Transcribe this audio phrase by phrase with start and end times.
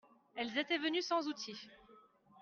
[0.35, 1.53] Elles étaient venus sans outil.